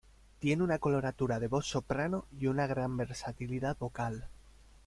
Tiene 0.39 0.63
una 0.63 0.79
coloratura 0.79 1.39
de 1.39 1.47
voz 1.47 1.67
soprano, 1.67 2.25
y 2.35 2.47
una 2.47 2.65
gran 2.65 2.97
versatilidad 2.97 3.77
vocal. 3.77 4.25